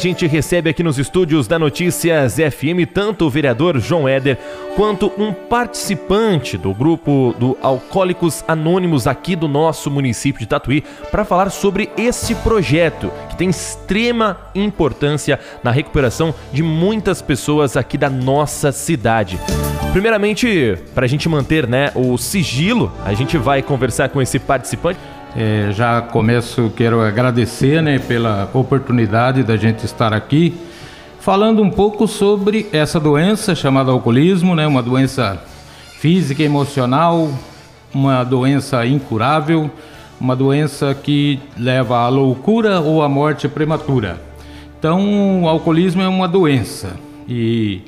[0.00, 4.38] A gente recebe aqui nos estúdios da Notícias FM tanto o vereador João Éder
[4.74, 11.22] quanto um participante do grupo do Alcoólicos Anônimos aqui do nosso município de Tatuí para
[11.22, 18.08] falar sobre esse projeto que tem extrema importância na recuperação de muitas pessoas aqui da
[18.08, 19.38] nossa cidade.
[19.92, 24.98] Primeiramente, para a gente manter né, o sigilo, a gente vai conversar com esse participante.
[25.36, 30.52] É, já começo, quero agradecer né, pela oportunidade da gente estar aqui
[31.20, 35.40] falando um pouco sobre essa doença chamada alcoolismo, né, uma doença
[36.00, 37.30] física emocional,
[37.94, 39.70] uma doença incurável,
[40.20, 44.20] uma doença que leva à loucura ou à morte prematura.
[44.78, 46.96] Então, o alcoolismo é uma doença
[47.28, 47.82] e,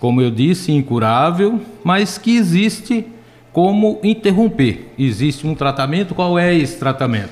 [0.00, 3.06] como eu disse, incurável, mas que existe
[3.54, 4.90] como interromper.
[4.98, 7.30] Existe um tratamento, qual é esse tratamento?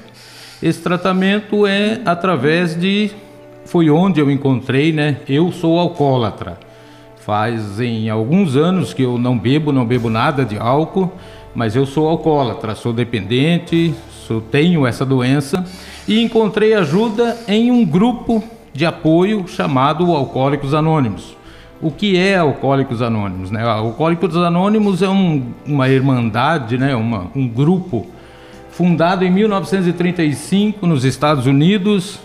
[0.62, 3.10] Esse tratamento é através de
[3.64, 5.16] foi onde eu encontrei, né?
[5.28, 6.58] Eu sou alcoólatra.
[7.16, 11.12] Fazem alguns anos que eu não bebo, não bebo nada de álcool,
[11.56, 13.92] mas eu sou alcoólatra, sou dependente,
[14.26, 15.64] sou, tenho essa doença
[16.06, 21.41] e encontrei ajuda em um grupo de apoio chamado Alcoólicos Anônimos
[21.82, 23.50] o que é Alcoólicos Anônimos.
[23.50, 23.60] Né?
[23.62, 26.94] Alcoólicos Anônimos é um, uma irmandade, né?
[26.94, 28.06] uma, um grupo
[28.70, 32.20] fundado em 1935 nos Estados Unidos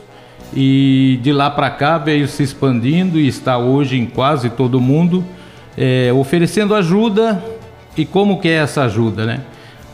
[0.54, 4.82] e de lá para cá veio se expandindo e está hoje em quase todo o
[4.82, 5.26] mundo,
[5.76, 7.44] é, oferecendo ajuda.
[7.98, 9.42] E como que é essa ajuda, né?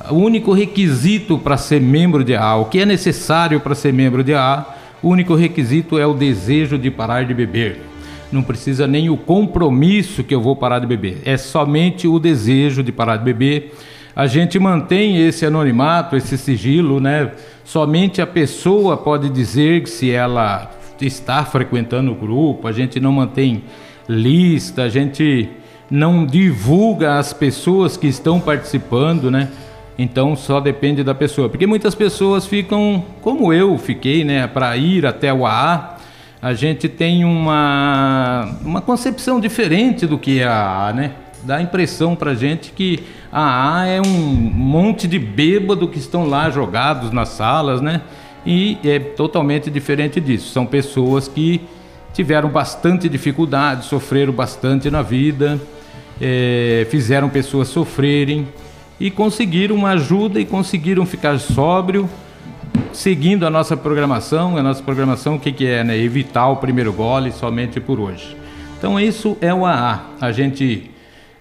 [0.10, 4.22] O único requisito para ser membro de AA, o que é necessário para ser membro
[4.22, 4.66] de AA,
[5.02, 7.93] o único requisito é o desejo de parar de beber
[8.34, 12.84] não precisa nem o compromisso que eu vou parar de beber, é somente o desejo
[12.84, 13.74] de parar de beber.
[14.16, 17.32] A gente mantém esse anonimato, esse sigilo, né?
[17.64, 23.64] Somente a pessoa pode dizer se ela está frequentando o grupo, a gente não mantém
[24.08, 25.50] lista, a gente
[25.90, 29.50] não divulga as pessoas que estão participando, né?
[29.98, 35.06] Então só depende da pessoa, porque muitas pessoas ficam como eu fiquei, né, para ir
[35.06, 35.93] até o AA,
[36.44, 41.12] a gente tem uma, uma concepção diferente do que é a AA, né?
[41.42, 43.00] Dá a impressão pra gente que
[43.32, 48.02] a AA é um monte de bêbado que estão lá jogados nas salas, né?
[48.46, 50.52] E é totalmente diferente disso.
[50.52, 51.62] São pessoas que
[52.12, 55.58] tiveram bastante dificuldade, sofreram bastante na vida,
[56.20, 58.50] é, fizeram pessoas sofrerem
[59.00, 62.10] e conseguiram uma ajuda e conseguiram ficar sóbrio
[62.94, 65.98] seguindo a nossa programação, a nossa programação o que, que é, né?
[65.98, 68.36] Evitar o primeiro gole somente por hoje.
[68.78, 70.02] Então isso é o AA.
[70.22, 70.92] A gente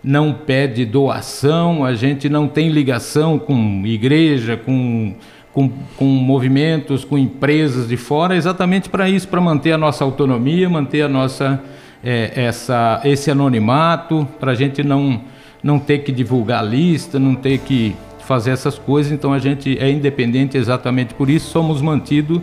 [0.03, 5.15] não pede doação, a gente não tem ligação com igreja, com,
[5.53, 10.69] com, com movimentos, com empresas de fora, exatamente para isso, para manter a nossa autonomia,
[10.69, 11.63] manter a nossa
[12.03, 15.21] é, essa, esse anonimato, para a gente não,
[15.63, 19.91] não ter que divulgar lista, não ter que fazer essas coisas, então a gente é
[19.91, 22.41] independente exatamente por isso, somos mantidos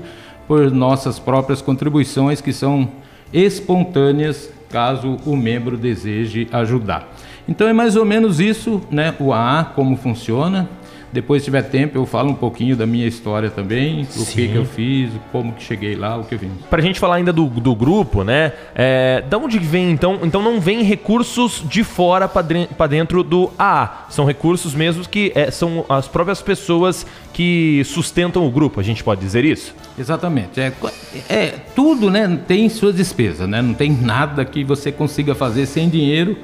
[0.47, 2.89] por nossas próprias contribuições que são
[3.31, 7.07] espontâneas, caso o membro deseje ajudar.
[7.47, 10.69] Então é mais ou menos isso, né, o AA, como funciona.
[11.11, 14.21] Depois, se tiver tempo, eu falo um pouquinho da minha história também, Sim.
[14.21, 16.51] o que, que eu fiz, como que cheguei lá, o que eu vim.
[16.69, 18.53] Pra gente falar ainda do, do grupo, né?
[18.75, 20.19] É, da onde vem, então?
[20.23, 24.05] Então não vem recursos de fora para dentro do AA.
[24.09, 29.03] São recursos mesmo que é, são as próprias pessoas que sustentam o grupo, a gente
[29.03, 29.73] pode dizer isso?
[29.97, 30.59] Exatamente.
[30.59, 30.73] É,
[31.29, 32.39] é tudo, né?
[32.47, 33.61] Tem suas despesas, né?
[33.61, 36.37] Não tem nada que você consiga fazer sem dinheiro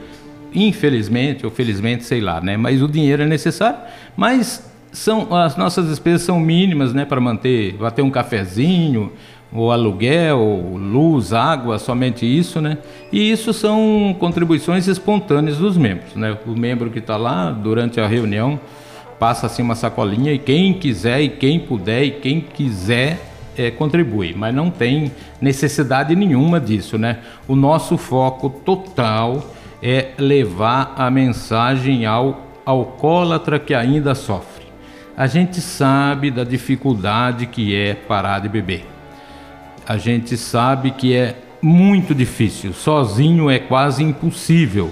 [0.56, 2.56] infelizmente ou felizmente, sei lá, né?
[2.58, 3.78] Mas o dinheiro é necessário,
[4.16, 9.12] mas são as nossas despesas são mínimas, né, para manter, para ter um cafezinho,
[9.52, 10.40] o aluguel,
[10.76, 12.78] luz, água, somente isso, né?
[13.12, 16.38] E isso são contribuições espontâneas dos membros, né?
[16.46, 18.60] O membro que está lá durante a reunião
[19.20, 24.34] passa assim uma sacolinha e quem quiser e quem puder e quem quiser é, contribui,
[24.36, 27.20] mas não tem necessidade nenhuma disso, né?
[27.48, 34.66] O nosso foco total é levar a mensagem ao alcoólatra que ainda sofre.
[35.16, 38.86] A gente sabe da dificuldade que é parar de beber.
[39.88, 44.92] A gente sabe que é muito difícil, sozinho é quase impossível.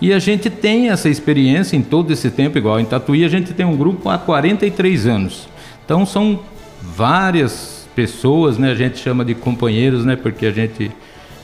[0.00, 3.52] E a gente tem essa experiência em todo esse tempo, igual em Tatuí, a gente
[3.52, 5.48] tem um grupo há 43 anos.
[5.84, 6.40] Então são
[6.80, 8.70] várias pessoas, né?
[8.70, 10.14] A gente chama de companheiros, né?
[10.14, 10.92] Porque a gente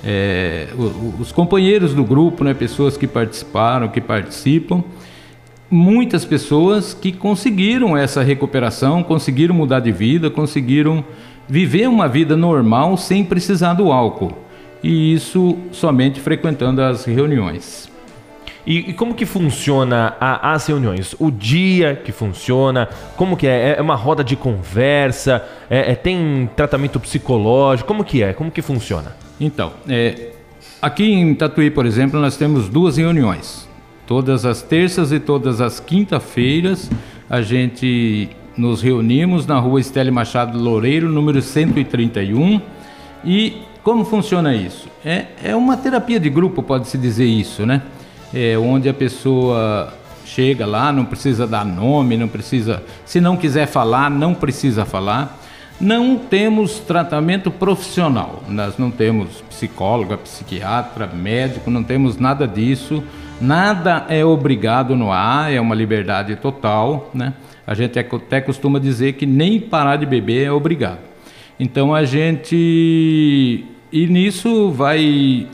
[0.04, 0.68] é,
[1.18, 4.84] os companheiros do grupo, né, pessoas que participaram, que participam,
[5.70, 11.02] muitas pessoas que conseguiram essa recuperação, conseguiram mudar de vida, conseguiram
[11.48, 14.32] viver uma vida normal sem precisar do álcool.
[14.82, 17.90] e isso somente frequentando as reuniões.
[18.66, 21.14] E, e como que funciona a, as reuniões?
[21.18, 22.88] O dia que funciona?
[23.16, 23.76] Como que é?
[23.78, 25.42] É uma roda de conversa?
[25.68, 27.86] É, é, tem tratamento psicológico?
[27.86, 28.32] Como que é?
[28.32, 29.23] Como que funciona?
[29.40, 30.32] Então, é,
[30.80, 33.68] aqui em Tatuí, por exemplo, nós temos duas reuniões.
[34.06, 36.90] Todas as terças e todas as quinta-feiras
[37.28, 42.60] a gente nos reunimos na rua Estélio Machado Loureiro, número 131.
[43.24, 44.88] E como funciona isso?
[45.04, 47.82] É, é uma terapia de grupo, pode-se dizer isso, né?
[48.32, 49.92] É, onde a pessoa
[50.24, 52.82] chega lá, não precisa dar nome, não precisa.
[53.04, 55.38] Se não quiser falar, não precisa falar.
[55.80, 63.02] Não temos tratamento profissional, nós não temos psicóloga, psiquiatra, médico, não temos nada disso.
[63.40, 67.34] Nada é obrigado no ar, é uma liberdade total, né?
[67.66, 71.00] A gente até costuma dizer que nem parar de beber é obrigado.
[71.58, 73.64] Então a gente.
[73.92, 75.46] E nisso vai.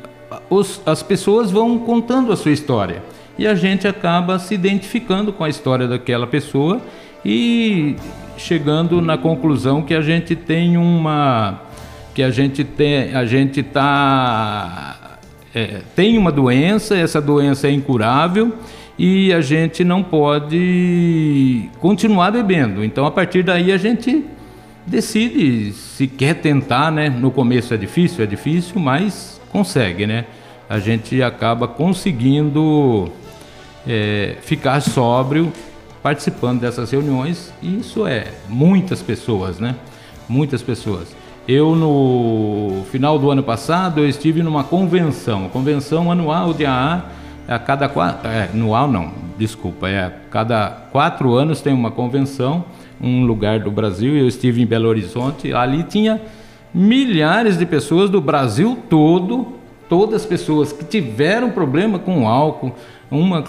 [0.49, 3.03] Os, as pessoas vão contando a sua história.
[3.39, 6.81] E a gente acaba se identificando com a história daquela pessoa
[7.25, 7.97] e
[8.41, 11.63] chegando na conclusão que a gente tem uma.
[12.15, 13.15] que a gente tem.
[13.15, 15.19] a gente está.
[15.55, 18.53] É, tem uma doença, essa doença é incurável
[18.97, 22.85] e a gente não pode continuar bebendo.
[22.85, 24.25] Então, a partir daí, a gente
[24.87, 27.09] decide se quer tentar, né?
[27.09, 30.25] No começo é difícil, é difícil, mas consegue, né?
[30.69, 33.11] A gente acaba conseguindo
[33.87, 35.53] é, ficar sóbrio
[36.03, 37.53] participando dessas reuniões.
[37.63, 39.75] E isso é muitas pessoas, né?
[40.29, 41.09] Muitas pessoas.
[41.49, 47.05] Eu no final do ano passado eu estive numa convenção, convenção anual de AA
[47.49, 52.65] a cada quatro, é, anual não, desculpa, é a cada quatro anos tem uma convenção,
[53.01, 54.17] um lugar do Brasil.
[54.17, 56.21] Eu estive em Belo Horizonte, ali tinha
[56.73, 59.49] milhares de pessoas do Brasil todo,
[59.89, 62.73] todas as pessoas que tiveram problema com álcool,
[63.11, 63.43] uma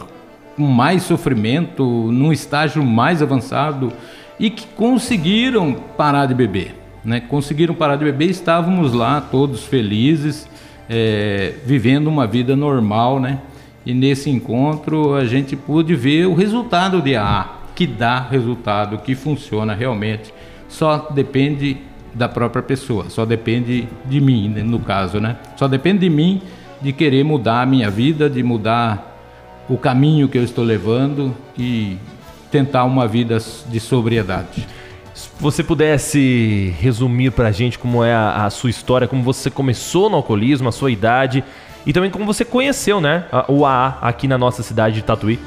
[0.56, 3.92] com mais sofrimento, num estágio mais avançado
[4.40, 7.20] e que conseguiram parar de beber, né?
[7.20, 10.50] Conseguiram parar de beber, estávamos lá todos felizes,
[10.90, 13.40] é, vivendo uma vida normal, né?
[13.86, 19.16] E nesse encontro a gente pôde ver o resultado de AA, que dá resultado, que
[19.16, 20.34] funciona realmente.
[20.68, 21.78] Só depende
[22.14, 25.38] da própria pessoa, só depende de mim, né, no caso, né?
[25.56, 26.42] Só depende de mim
[26.82, 29.11] de querer mudar a minha vida, de mudar
[29.72, 31.98] o caminho que eu estou levando e
[32.52, 33.38] tentar uma vida
[33.70, 34.68] de sobriedade.
[35.14, 39.50] Se você pudesse resumir para a gente como é a, a sua história, como você
[39.50, 41.42] começou no alcoolismo, a sua idade
[41.86, 45.40] e também como você conheceu, né, o AA aqui na nossa cidade de Tatuí.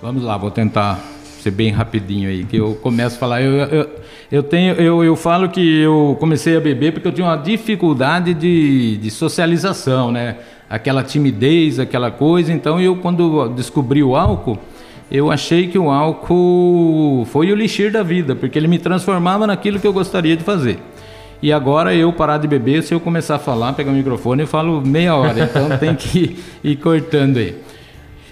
[0.00, 0.98] Vamos lá, vou tentar
[1.42, 3.42] ser bem rapidinho aí, que eu começo a falar.
[3.42, 3.90] Eu, eu,
[4.32, 8.32] eu, tenho, eu, eu falo que eu comecei a beber porque eu tinha uma dificuldade
[8.32, 10.36] de, de socialização, né?
[10.68, 12.52] Aquela timidez, aquela coisa.
[12.52, 14.58] Então, eu, quando descobri o álcool,
[15.10, 19.78] eu achei que o álcool foi o lixir da vida, porque ele me transformava naquilo
[19.78, 20.78] que eu gostaria de fazer.
[21.42, 24.48] E agora eu parar de beber, se eu começar a falar, pegar o microfone, eu
[24.48, 27.56] falo meia hora, então tem que ir, cortando aí.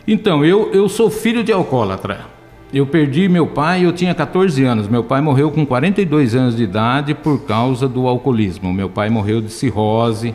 [0.09, 2.27] Então, eu, eu sou filho de alcoólatra.
[2.73, 4.89] Eu perdi meu pai, eu tinha 14 anos.
[4.89, 8.73] Meu pai morreu com 42 anos de idade por causa do alcoolismo.
[8.73, 10.35] Meu pai morreu de cirrose.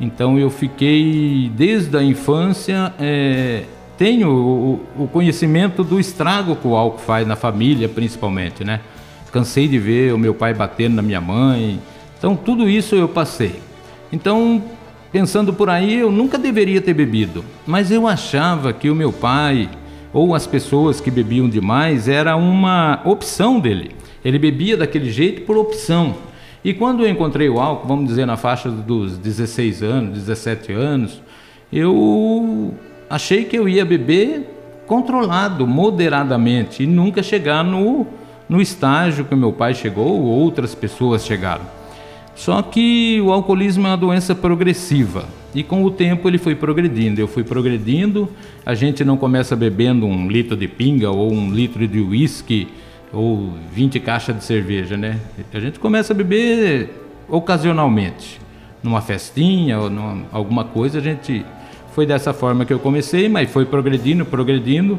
[0.00, 3.64] Então eu fiquei desde a infância é,
[3.98, 8.80] tenho o, o, conhecimento do estrago que o álcool faz na família, principalmente, né?
[9.30, 11.78] Cansei de ver o meu pai batendo na minha mãe,
[12.20, 13.54] então, tudo isso eu passei.
[14.12, 14.62] Então,
[15.10, 19.70] pensando por aí, eu nunca deveria ter bebido, mas eu achava que o meu pai
[20.12, 23.92] ou as pessoas que bebiam demais era uma opção dele.
[24.22, 26.14] Ele bebia daquele jeito por opção.
[26.62, 31.22] E quando eu encontrei o álcool, vamos dizer na faixa dos 16 anos, 17 anos,
[31.72, 32.74] eu
[33.08, 38.06] achei que eu ia beber controlado, moderadamente, e nunca chegar no,
[38.48, 41.64] no estágio que meu pai chegou ou outras pessoas chegaram.
[42.34, 45.24] Só que o alcoolismo é uma doença progressiva
[45.54, 47.20] e com o tempo ele foi progredindo.
[47.20, 48.28] Eu fui progredindo,
[48.64, 52.68] a gente não começa bebendo um litro de pinga ou um litro de uísque
[53.12, 55.18] ou 20 caixas de cerveja, né?
[55.52, 56.90] A gente começa a beber
[57.28, 58.40] ocasionalmente,
[58.82, 61.44] numa festinha ou numa, alguma coisa, a gente
[61.92, 64.98] foi dessa forma que eu comecei, mas foi progredindo, progredindo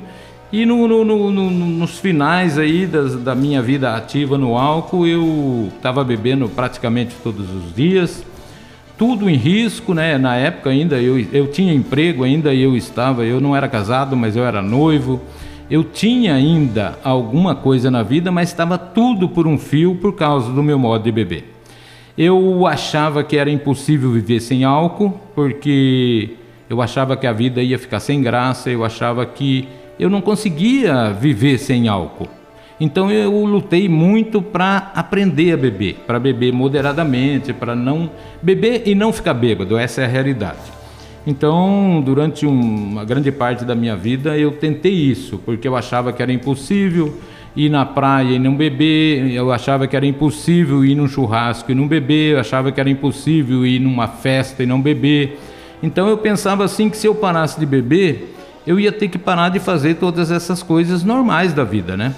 [0.51, 5.69] e no, no, no, nos finais aí das, da minha vida ativa no álcool, eu
[5.73, 8.25] estava bebendo praticamente todos os dias,
[8.97, 10.17] tudo em risco, né?
[10.17, 14.35] Na época ainda eu, eu tinha emprego, ainda eu estava, eu não era casado, mas
[14.35, 15.21] eu era noivo.
[15.71, 20.51] Eu tinha ainda alguma coisa na vida, mas estava tudo por um fio por causa
[20.51, 21.45] do meu modo de beber.
[22.17, 26.31] Eu achava que era impossível viver sem álcool, porque
[26.69, 29.65] eu achava que a vida ia ficar sem graça, eu achava que
[29.97, 32.27] eu não conseguia viver sem álcool.
[32.77, 38.11] Então eu lutei muito para aprender a beber, para beber moderadamente, para não
[38.41, 40.80] beber e não ficar bêbado, essa é a realidade.
[41.25, 46.21] Então, durante uma grande parte da minha vida, eu tentei isso, porque eu achava que
[46.21, 47.15] era impossível
[47.55, 51.75] ir na praia e não beber, eu achava que era impossível ir num churrasco e
[51.75, 55.39] não beber, eu achava que era impossível ir numa festa e não beber.
[55.83, 58.35] Então eu pensava assim que se eu parasse de beber,
[58.65, 62.15] eu ia ter que parar de fazer todas essas coisas normais da vida, né?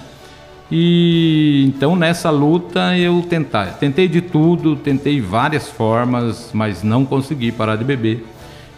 [0.70, 7.52] E então nessa luta eu tentei, tentei de tudo, tentei várias formas, mas não consegui
[7.52, 8.24] parar de beber.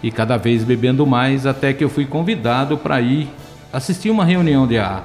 [0.03, 3.29] E cada vez bebendo mais até que eu fui convidado para ir
[3.73, 5.05] assistir uma reunião de AA.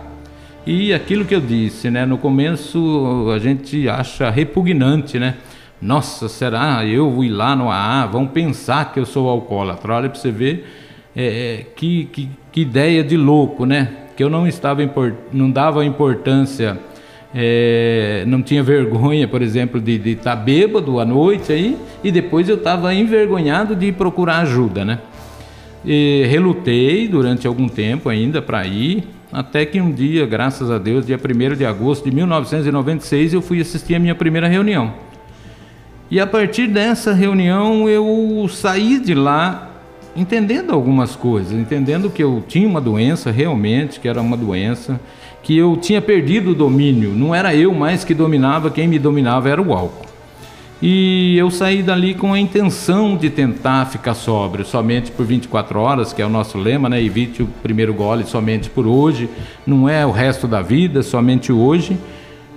[0.66, 5.36] E aquilo que eu disse, né, no começo a gente acha repugnante, né?
[5.82, 8.06] Nossa, será eu vou ir lá no AA?
[8.06, 9.96] Vão pensar que eu sou alcoólatra.
[9.96, 10.68] Olha para você ver
[11.16, 14.02] é, é, que, que, que ideia de louco, né?
[14.16, 14.82] que eu não estava
[15.32, 16.80] não dava importância,
[17.34, 22.50] é, não tinha vergonha, por exemplo, de estar tá bêbado à noite aí, e depois
[22.50, 25.00] eu estava envergonhado de procurar ajuda, né?
[25.86, 31.06] E relutei durante algum tempo ainda para ir, até que um dia, graças a Deus,
[31.06, 34.94] dia 1 de agosto de 1996, eu fui assistir a minha primeira reunião.
[36.10, 39.70] E a partir dessa reunião eu saí de lá
[40.14, 45.00] entendendo algumas coisas, entendendo que eu tinha uma doença realmente, que era uma doença,
[45.44, 49.50] que eu tinha perdido o domínio, não era eu mais que dominava, quem me dominava
[49.50, 50.06] era o álcool.
[50.82, 56.12] E eu saí dali com a intenção de tentar ficar sóbrio somente por 24 horas,
[56.12, 57.02] que é o nosso lema, né?
[57.02, 59.30] Evite o primeiro gole somente por hoje,
[59.66, 61.98] não é o resto da vida, somente hoje.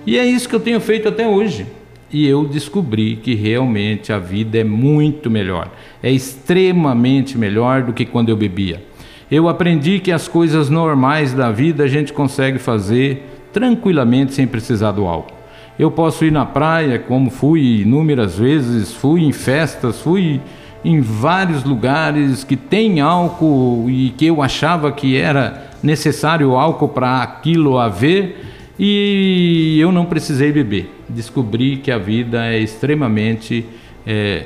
[0.07, 1.67] E é isso que eu tenho feito até hoje
[2.15, 5.69] e eu descobri que realmente a vida é muito melhor,
[6.01, 8.81] é extremamente melhor do que quando eu bebia.
[9.29, 14.91] Eu aprendi que as coisas normais da vida a gente consegue fazer tranquilamente sem precisar
[14.91, 15.33] do álcool.
[15.77, 20.39] Eu posso ir na praia, como fui inúmeras vezes, fui em festas, fui
[20.83, 27.23] em vários lugares que tem álcool e que eu achava que era necessário álcool para
[27.23, 28.45] aquilo haver
[28.77, 30.91] e eu não precisei beber.
[31.09, 33.65] Descobri que a vida é extremamente
[34.05, 34.43] é,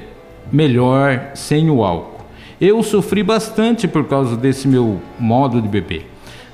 [0.52, 2.19] melhor sem o álcool.
[2.60, 6.10] Eu sofri bastante por causa desse meu modo de beber.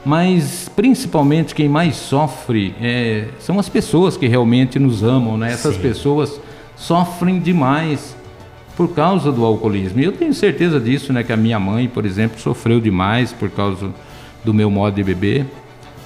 [0.05, 5.51] Mas principalmente quem mais sofre é, são as pessoas que realmente nos amam, né?
[5.51, 5.81] Essas Sim.
[5.81, 6.39] pessoas
[6.75, 8.15] sofrem demais
[8.77, 9.99] por causa do alcoolismo.
[9.99, 11.23] E eu tenho certeza disso, né?
[11.23, 13.91] Que a minha mãe, por exemplo, sofreu demais por causa
[14.43, 15.45] do meu modo de beber.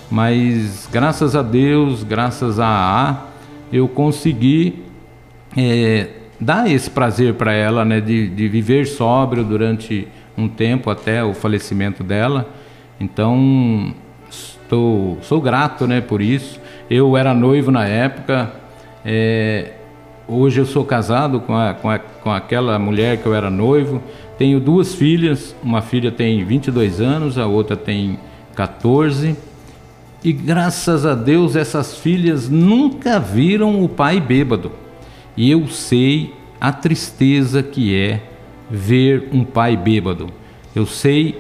[0.10, 3.26] Mas graças a Deus, graças a A,
[3.72, 4.82] eu consegui
[5.58, 6.08] é,
[6.40, 11.34] dar esse prazer para ela, né, de, de viver sóbrio durante um tempo até o
[11.34, 12.48] falecimento dela.
[13.00, 13.94] Então,
[14.30, 16.60] estou, sou grato, né, por isso.
[16.90, 18.52] Eu era noivo na época.
[19.06, 19.74] É,
[20.28, 24.02] hoje eu sou casado com, a, com, a, com aquela mulher que eu era noivo.
[24.38, 25.56] Tenho duas filhas.
[25.62, 28.18] Uma filha tem 22 anos, a outra tem
[28.56, 29.36] 14
[30.24, 34.72] e graças a Deus essas filhas nunca viram o pai bêbado.
[35.36, 38.22] E eu sei a tristeza que é
[38.70, 40.28] ver um pai bêbado.
[40.76, 41.38] Eu sei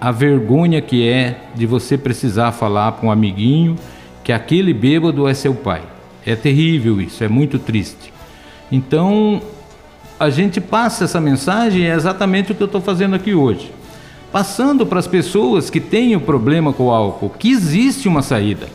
[0.00, 3.76] a vergonha que é de você precisar falar para um amiguinho
[4.22, 5.82] que aquele bêbado é seu pai.
[6.24, 8.12] É terrível isso, é muito triste.
[8.72, 9.42] Então,
[10.18, 13.70] a gente passa essa mensagem, é exatamente o que eu estou fazendo aqui hoje
[14.34, 18.66] passando para as pessoas que têm o problema com o álcool que existe uma saída.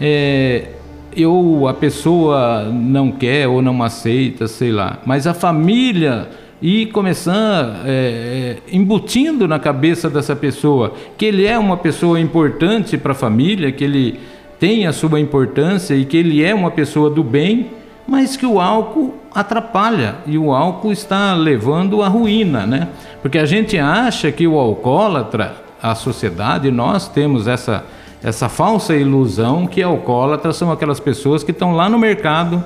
[0.00, 0.70] É,
[1.16, 6.28] eu, a pessoa não quer ou não aceita, sei lá, mas a família
[6.60, 12.96] e começar é, é, embutindo na cabeça dessa pessoa que ele é uma pessoa importante
[12.96, 14.20] para a família, que ele
[14.58, 17.70] tem a sua importância e que ele é uma pessoa do bem,
[18.06, 22.88] mas que o álcool atrapalha e o álcool está levando à ruína, né?
[23.20, 27.84] Porque a gente acha que o alcoólatra, a sociedade, nós temos essa
[28.26, 32.64] essa falsa ilusão que alcoólatras são aquelas pessoas que estão lá no mercado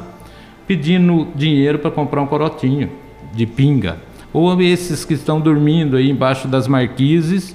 [0.66, 2.90] pedindo dinheiro para comprar um corotinho
[3.34, 3.98] de pinga,
[4.32, 7.54] ou esses que estão dormindo aí embaixo das marquises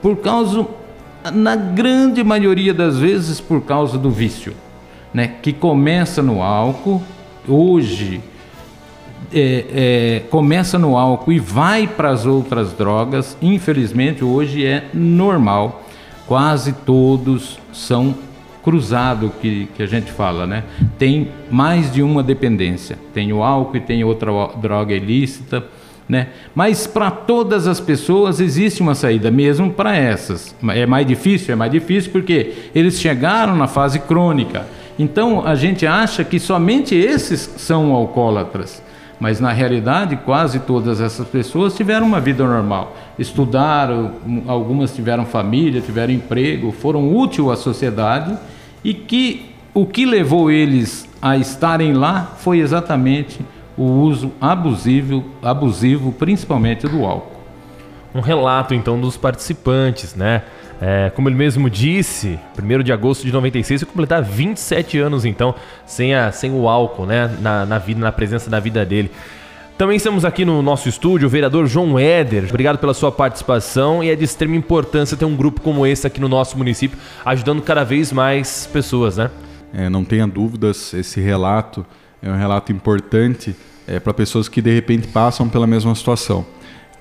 [0.00, 0.64] por causa
[1.32, 4.54] na grande maioria das vezes por causa do vício
[5.12, 7.02] né, que começa no álcool,
[7.48, 8.20] hoje
[9.34, 15.81] é, é, começa no álcool e vai para as outras drogas, infelizmente hoje é normal.
[16.32, 18.14] Quase todos são
[18.64, 20.64] cruzado que, que a gente fala, né?
[20.98, 22.98] Tem mais de uma dependência.
[23.12, 25.62] Tem o álcool e tem outra droga ilícita,
[26.08, 26.28] né?
[26.54, 30.56] Mas para todas as pessoas existe uma saída, mesmo para essas.
[30.70, 31.52] É mais difícil?
[31.52, 34.64] É mais difícil porque eles chegaram na fase crônica.
[34.98, 38.82] Então a gente acha que somente esses são alcoólatras.
[39.22, 42.96] Mas na realidade, quase todas essas pessoas tiveram uma vida normal.
[43.16, 44.14] Estudaram,
[44.48, 48.36] algumas tiveram família, tiveram emprego, foram úteis à sociedade
[48.82, 53.38] e que o que levou eles a estarem lá foi exatamente
[53.76, 57.31] o uso abusivo, abusivo principalmente do álcool.
[58.14, 60.42] Um relato então dos participantes, né?
[60.80, 65.54] É, como ele mesmo disse, 1 de agosto de 96, vai completar 27 anos então
[65.86, 67.30] sem, a, sem o álcool, né?
[67.40, 69.10] Na, na vida, na presença da vida dele.
[69.78, 72.44] Também estamos aqui no nosso estúdio, o vereador João Éder.
[72.48, 76.20] Obrigado pela sua participação e é de extrema importância ter um grupo como esse aqui
[76.20, 79.30] no nosso município, ajudando cada vez mais pessoas, né?
[79.72, 81.84] É, não tenha dúvidas, esse relato
[82.22, 86.46] é um relato importante é, para pessoas que de repente passam pela mesma situação.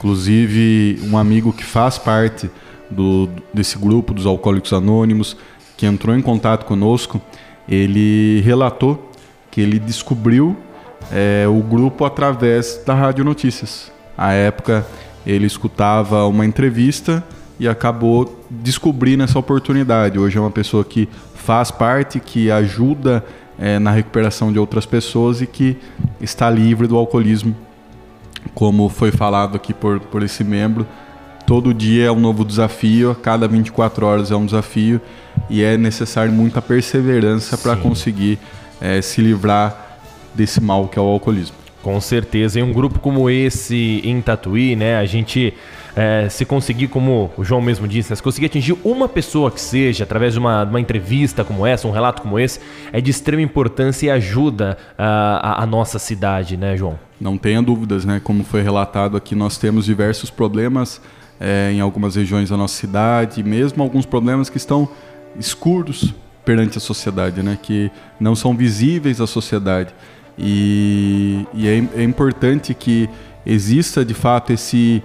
[0.01, 2.49] Inclusive, um amigo que faz parte
[2.89, 5.37] do, desse grupo dos Alcoólicos Anônimos,
[5.77, 7.21] que entrou em contato conosco,
[7.69, 9.11] ele relatou
[9.51, 10.57] que ele descobriu
[11.11, 13.91] é, o grupo através da Rádio Notícias.
[14.17, 14.87] À época,
[15.23, 17.23] ele escutava uma entrevista
[17.59, 20.17] e acabou descobrindo essa oportunidade.
[20.17, 23.23] Hoje é uma pessoa que faz parte, que ajuda
[23.59, 25.77] é, na recuperação de outras pessoas e que
[26.19, 27.55] está livre do alcoolismo,
[28.53, 30.87] como foi falado aqui por, por esse membro
[31.51, 35.01] todo dia é um novo desafio, a cada 24 horas é um desafio
[35.49, 38.39] e é necessário muita perseverança para conseguir
[38.79, 39.99] é, se livrar
[40.33, 41.57] desse mal que é o alcoolismo.
[41.83, 45.53] Com certeza, em um grupo como esse em Tatuí, né, a gente
[45.93, 49.59] é, se conseguir, como o João mesmo disse, né, se conseguir atingir uma pessoa que
[49.59, 52.61] seja, através de uma, de uma entrevista como essa, um relato como esse,
[52.93, 57.10] é de extrema importância e ajuda a, a, a nossa cidade, né, João?
[57.21, 58.19] Não tenha dúvidas, né?
[58.23, 60.99] Como foi relatado aqui, nós temos diversos problemas
[61.39, 64.89] é, em algumas regiões da nossa cidade, mesmo alguns problemas que estão
[65.37, 67.59] escuros perante a sociedade, né?
[67.61, 69.93] que não são visíveis à sociedade.
[70.35, 73.07] E, e é, é, importante que
[73.45, 75.03] exista de fato esse,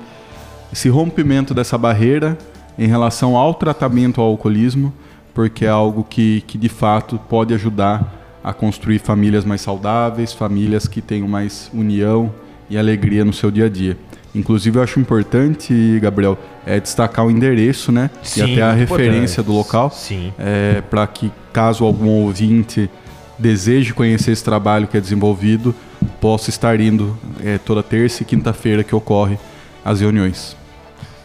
[0.73, 2.39] esse rompimento dessa barreira
[2.79, 4.91] em relação ao tratamento ao alcoolismo,
[5.35, 10.87] porque é algo que, que de fato pode ajudar a construir famílias mais saudáveis, famílias
[10.87, 12.33] que tenham mais união
[12.71, 13.99] e alegria no seu dia a dia.
[14.33, 18.09] Inclusive, eu acho importante, Gabriel, é destacar o endereço, né?
[18.23, 19.91] Sim, e até a referência do local.
[19.91, 20.33] Sim.
[20.39, 22.89] É, Para que, caso algum ouvinte
[23.37, 25.75] deseje conhecer esse trabalho que é desenvolvido,
[26.21, 29.37] possa estar indo é, toda terça e quinta-feira que ocorre
[29.85, 30.57] as reuniões.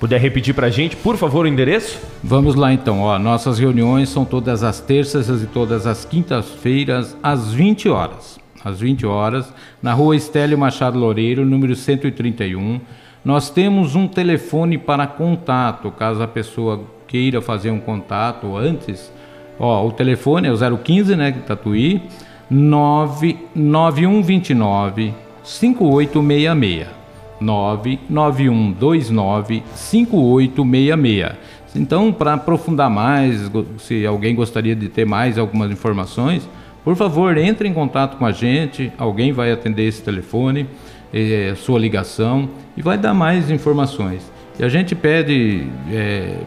[0.02, 2.02] Puder repetir para a gente, por favor, o endereço?
[2.24, 3.02] Vamos lá então.
[3.02, 8.40] Ó, nossas reuniões são todas as terças e todas as quintas-feiras, às 20 horas.
[8.66, 12.82] Às 20 horas, na rua Estélio Machado Loureiro, número 131
[13.24, 19.14] nós temos um telefone para contato, caso a pessoa queira fazer um contato antes.
[19.60, 22.02] Ó, o telefone é o 015, né, Tatuí,
[22.50, 27.01] 99129 5866.
[27.42, 31.36] 99129 5866.
[31.76, 33.50] Então, para aprofundar mais,
[33.80, 36.50] se alguém gostaria de ter mais algumas informações,
[36.84, 40.68] por favor, entre em contato com a gente, alguém vai atender esse telefone
[41.14, 44.22] é, sua ligação e vai dar mais informações.
[44.60, 46.38] E a gente pede é,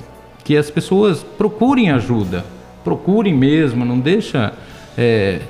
[0.43, 2.45] que as pessoas procurem ajuda,
[2.83, 4.53] procurem mesmo, não deixa.
[4.97, 5.41] É,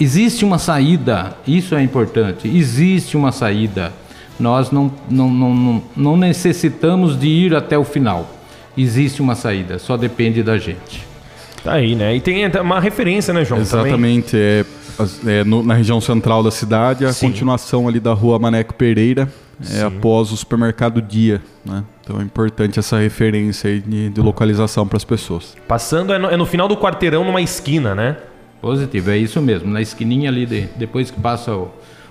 [0.00, 2.48] existe uma saída, isso é importante.
[2.48, 3.92] Existe uma saída.
[4.38, 8.28] Nós não, não, não, não necessitamos de ir até o final.
[8.76, 11.06] Existe uma saída, só depende da gente.
[11.64, 12.14] Tá aí, né?
[12.14, 13.60] E tem uma referência, né, João?
[13.60, 14.36] Exatamente.
[14.36, 14.64] É,
[15.26, 17.28] é, no, na região central da cidade, a Sim.
[17.28, 19.28] continuação ali da rua Maneco Pereira,
[19.72, 21.42] é, após o supermercado Dia.
[21.64, 21.84] Né?
[22.02, 25.56] Então é importante essa referência aí de, de localização para as pessoas.
[25.66, 28.16] Passando é no, é no, final do quarteirão, numa esquina, né?
[28.60, 29.70] Positivo, é isso mesmo.
[29.70, 31.70] Na esquininha ali, de, depois que passa o,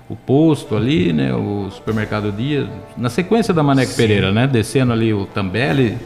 [0.10, 1.34] o posto ali, né?
[1.34, 3.98] O supermercado Dia, na sequência da Maneco Sim.
[3.98, 4.48] Pereira, né?
[4.48, 5.98] Descendo ali o Tambele,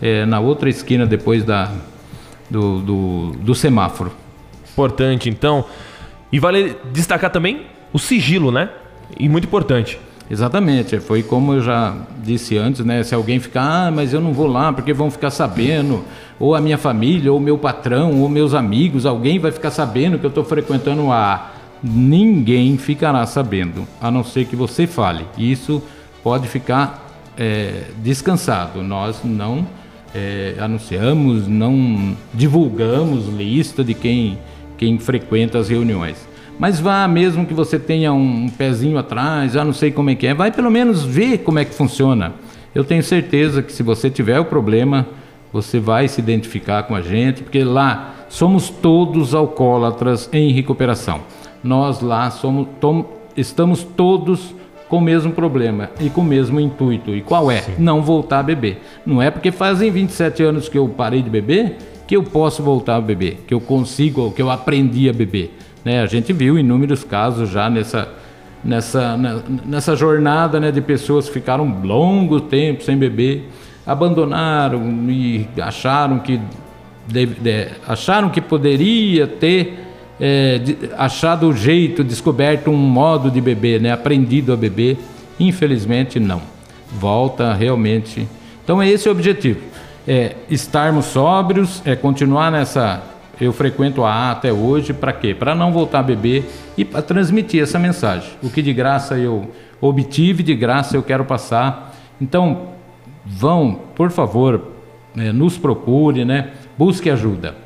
[0.00, 1.72] é, na outra esquina depois da,
[2.50, 4.12] do, do, do semáforo.
[4.72, 5.64] Importante, então.
[6.30, 8.68] E vale destacar também o sigilo, né?
[9.18, 9.98] E muito importante.
[10.28, 13.02] Exatamente, foi como eu já disse antes, né?
[13.04, 16.04] Se alguém ficar, ah, mas eu não vou lá porque vão ficar sabendo,
[16.38, 20.26] ou a minha família, ou meu patrão, ou meus amigos, alguém vai ficar sabendo que
[20.26, 21.52] eu estou frequentando a.
[21.82, 25.26] Ninguém ficará sabendo, a não ser que você fale.
[25.36, 25.82] Isso
[26.22, 28.82] pode ficar é, descansado.
[28.82, 29.66] Nós não
[30.14, 34.38] é, anunciamos, não divulgamos lista de quem,
[34.76, 36.16] quem frequenta as reuniões.
[36.58, 40.26] Mas vá, mesmo que você tenha um pezinho atrás, já não sei como é que
[40.26, 42.32] é, vai pelo menos ver como é que funciona.
[42.74, 45.06] Eu tenho certeza que se você tiver o problema,
[45.52, 51.20] você vai se identificar com a gente, porque lá somos todos alcoólatras em recuperação.
[51.66, 53.04] Nós lá somos, tom,
[53.36, 54.54] estamos todos
[54.88, 57.14] com o mesmo problema e com o mesmo intuito.
[57.14, 57.62] E qual é?
[57.62, 57.74] Sim.
[57.78, 58.80] Não voltar a beber.
[59.04, 61.76] Não é porque fazem 27 anos que eu parei de beber
[62.06, 65.56] que eu posso voltar a beber, que eu consigo, que eu aprendi a beber.
[65.84, 66.00] Né?
[66.00, 68.08] A gente viu inúmeros casos já nessa,
[68.62, 69.18] nessa,
[69.64, 73.48] nessa jornada né, de pessoas que ficaram longo tempo sem beber,
[73.84, 76.40] abandonaram e acharam que,
[77.08, 79.85] deve, de, acharam que poderia ter
[80.18, 83.92] é, de, achado o jeito, descoberto um modo de beber, né?
[83.92, 84.98] aprendido a beber.
[85.38, 86.40] Infelizmente, não.
[86.92, 88.26] Volta realmente.
[88.64, 89.60] Então, é esse o objetivo:
[90.06, 93.02] é estarmos sóbrios, é continuar nessa.
[93.38, 95.34] Eu frequento a A até hoje, para quê?
[95.34, 98.30] Para não voltar a beber e para transmitir essa mensagem.
[98.42, 101.94] O que de graça eu obtive, de graça eu quero passar.
[102.18, 102.68] Então,
[103.26, 104.72] vão, por favor,
[105.14, 106.52] é, nos procure, né?
[106.78, 107.65] busque ajuda.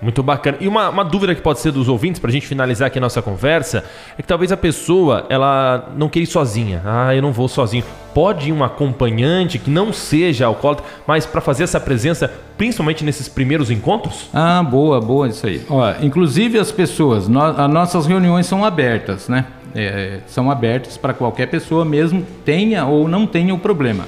[0.00, 0.58] Muito bacana.
[0.60, 3.00] E uma, uma dúvida que pode ser dos ouvintes, para a gente finalizar aqui a
[3.00, 3.84] nossa conversa,
[4.16, 6.82] é que talvez a pessoa ela não queira ir sozinha.
[6.84, 7.84] Ah, eu não vou sozinho.
[8.14, 13.28] Pode ir um acompanhante que não seja alcoólatra, mas para fazer essa presença, principalmente nesses
[13.28, 14.28] primeiros encontros?
[14.32, 15.62] Ah, boa, boa isso aí.
[15.68, 19.46] Ó, inclusive as pessoas, nós, as nossas reuniões são abertas, né?
[19.74, 24.04] É, são abertas para qualquer pessoa, mesmo tenha ou não tenha o problema.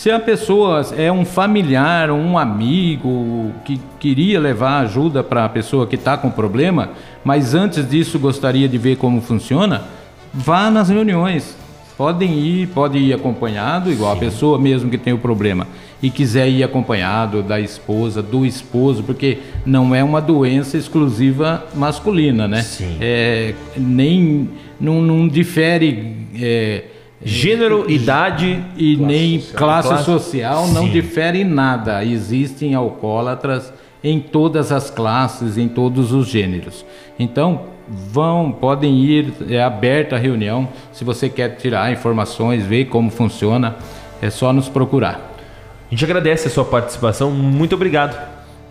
[0.00, 5.86] Se a pessoa é um familiar, um amigo que queria levar ajuda para a pessoa
[5.86, 9.82] que está com problema, mas antes disso gostaria de ver como funciona,
[10.32, 11.54] vá nas reuniões.
[11.98, 14.16] Podem ir, pode ir acompanhado, igual Sim.
[14.16, 15.66] a pessoa mesmo que tem o problema
[16.02, 19.36] e quiser ir acompanhado da esposa, do esposo, porque
[19.66, 22.62] não é uma doença exclusiva masculina, né?
[22.62, 22.96] Sim.
[23.02, 24.48] É, nem
[24.80, 26.16] não, não difere.
[26.40, 26.84] É,
[27.22, 29.58] Gênero, idade e classe nem social.
[29.58, 30.90] classe, classe social não Sim.
[30.90, 32.04] difere em nada.
[32.04, 36.84] Existem alcoólatras em todas as classes, em todos os gêneros.
[37.18, 40.68] Então, vão, podem ir, é aberta a reunião.
[40.92, 43.76] Se você quer tirar informações, ver como funciona,
[44.22, 45.34] é só nos procurar.
[45.86, 48.16] A gente agradece a sua participação, muito obrigado.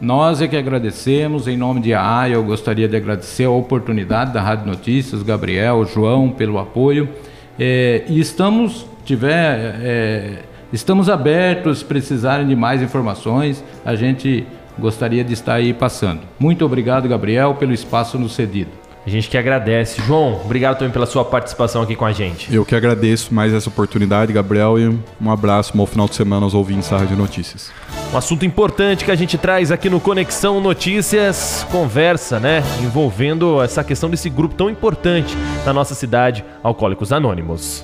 [0.02, 4.42] Nós é que agradecemos, em nome de AA, eu gostaria de agradecer a oportunidade da
[4.42, 7.10] Rádio Notícias, Gabriel, João, pelo apoio.
[7.60, 10.40] É, e estamos, tiver, é,
[10.72, 14.48] estamos abertos, precisarem de mais informações, a gente
[14.80, 16.22] gostaria de estar aí passando.
[16.40, 18.79] Muito obrigado, Gabriel, pelo espaço nos cedido.
[19.10, 20.04] A gente que agradece.
[20.04, 22.54] João, obrigado também pela sua participação aqui com a gente.
[22.54, 24.88] Eu que agradeço mais essa oportunidade, Gabriel, e
[25.20, 27.72] um abraço, um bom final de semana aos ouvintes da Rádio Notícias.
[28.14, 33.84] Um assunto importante que a gente traz aqui no Conexão Notícias, conversa, né, envolvendo essa
[33.84, 37.78] questão desse grupo tão importante na nossa cidade, Alcoólicos Anônimos.